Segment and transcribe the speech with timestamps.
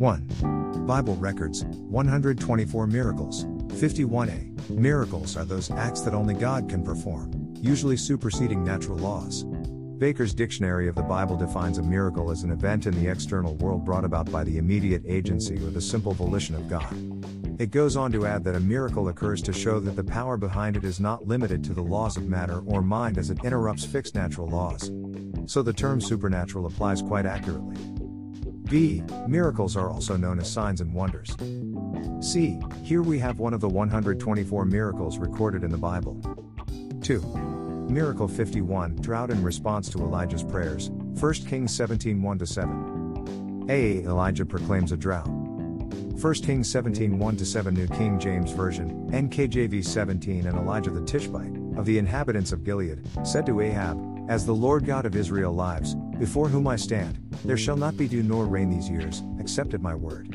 [0.00, 0.86] 1.
[0.86, 3.44] Bible records 124 miracles.
[3.44, 4.70] 51a.
[4.70, 9.44] Miracles are those acts that only God can perform, usually superseding natural laws.
[9.98, 13.84] Baker's Dictionary of the Bible defines a miracle as an event in the external world
[13.84, 17.60] brought about by the immediate agency or the simple volition of God.
[17.60, 20.78] It goes on to add that a miracle occurs to show that the power behind
[20.78, 24.14] it is not limited to the laws of matter or mind as it interrupts fixed
[24.14, 24.90] natural laws.
[25.44, 27.76] So the term supernatural applies quite accurately.
[28.70, 29.02] B.
[29.26, 31.36] Miracles are also known as signs and wonders.
[32.20, 32.60] C.
[32.84, 36.20] Here we have one of the 124 miracles recorded in the Bible.
[37.02, 37.20] 2.
[37.90, 43.66] Miracle 51 Drought in response to Elijah's prayers, 1 Kings 17 1 7.
[43.68, 44.04] A.
[44.04, 45.26] Elijah proclaims a drought.
[45.26, 51.56] 1 Kings 17 1 7 New King James Version, NKJV 17 And Elijah the Tishbite,
[51.76, 55.96] of the inhabitants of Gilead, said to Ahab, As the Lord God of Israel lives,
[56.20, 59.82] before whom I stand, there shall not be dew nor rain these years, except at
[59.82, 60.28] my word.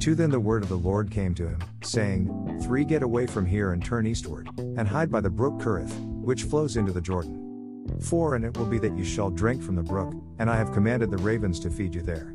[0.00, 3.46] 2 Then the word of the Lord came to him, saying, 3 Get away from
[3.46, 7.96] here and turn eastward, and hide by the brook Cherith, which flows into the Jordan.
[8.00, 10.72] 4 And it will be that you shall drink from the brook, and I have
[10.72, 12.34] commanded the ravens to feed you there.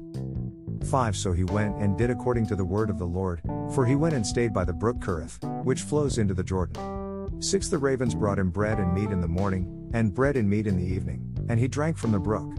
[0.85, 3.41] 5 So he went and did according to the word of the Lord,
[3.73, 7.41] for he went and stayed by the brook Cherith, which flows into the Jordan.
[7.41, 10.67] 6 The ravens brought him bread and meat in the morning, and bread and meat
[10.67, 12.51] in the evening, and he drank from the brook.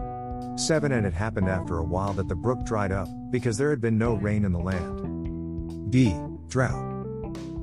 [0.55, 3.81] 7 And it happened after a while that the brook dried up, because there had
[3.81, 5.91] been no rain in the land.
[5.91, 6.15] D.
[6.47, 7.05] Drought.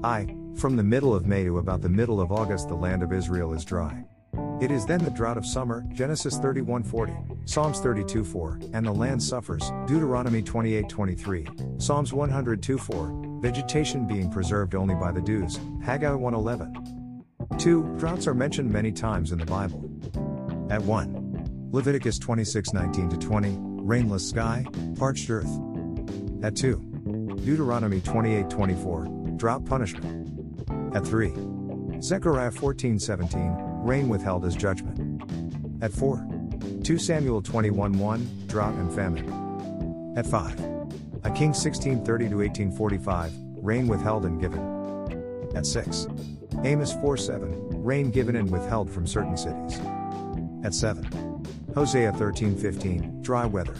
[0.04, 0.36] I.
[0.56, 3.54] From the middle of May to about the middle of August, the land of Israel
[3.54, 4.04] is dry.
[4.60, 9.72] It is then the drought of summer, Genesis 31:40, Psalms 32:4, and the land suffers,
[9.86, 11.48] Deuteronomy 28:23,
[11.80, 16.72] Psalms 102:4, vegetation being preserved only by the dews, Haggai 1:11.
[17.58, 17.96] 2.
[17.98, 19.82] Droughts are mentioned many times in the Bible.
[20.70, 21.21] At 1.
[21.72, 24.62] Leviticus 26 19 20, rainless sky,
[24.98, 25.58] parched earth.
[26.42, 26.76] At 2.
[27.46, 29.06] Deuteronomy 28 24,
[29.36, 30.94] drought punishment.
[30.94, 31.32] At 3.
[32.02, 35.22] Zechariah 14 17, rain withheld as judgment.
[35.82, 36.28] At 4.
[36.84, 40.14] 2 Samuel 21 1, drought and famine.
[40.14, 40.60] At 5.
[41.24, 43.32] A King 1630 to 1845,
[43.62, 44.60] rain withheld and given.
[45.56, 46.06] At 6.
[46.64, 49.80] Amos 4 7, rain given and withheld from certain cities.
[50.64, 51.31] At 7.
[51.74, 53.74] Hosea 13:15, dry weather.